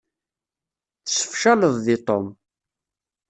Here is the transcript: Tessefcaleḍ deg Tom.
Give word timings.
Tessefcaleḍ 1.05 1.75
deg 1.85 1.99
Tom. 2.07 2.27